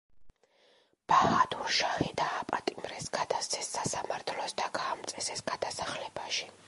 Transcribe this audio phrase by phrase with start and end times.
[1.11, 6.51] ბაჰადურ შაჰი დააპატიმრეს, გადასცეს სასამართლოს და გაამწესეს გადასახლებაში.